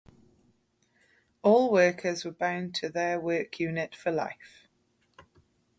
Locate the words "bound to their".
2.31-3.19